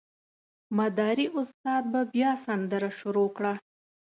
مداري 0.77 1.25
استاد 1.39 1.83
به 1.91 2.01
بیا 2.13 2.31
سندره 2.45 2.89
شروع 2.99 3.29
کړه. 3.37 3.53